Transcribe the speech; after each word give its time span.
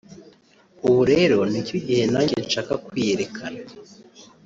ubu 0.87 1.01
rero 1.11 1.37
ni 1.51 1.61
cyo 1.67 1.77
gihe 1.85 2.03
nanjye 2.11 2.35
nshaka 2.45 2.73
kwiyerekana 2.85 3.59